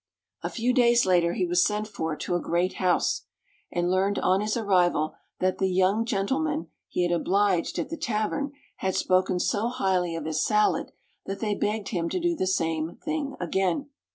[0.41, 3.25] A few days later he was sent for to a great house,
[3.71, 8.51] and learned on his arrival that the young gentleman he had obliged at the tavern
[8.77, 10.91] had spoken so highly of his salad
[11.27, 13.91] that they begged him to do the same thing again.